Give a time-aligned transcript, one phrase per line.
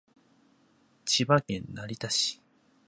[1.05, 2.41] 千葉県成田市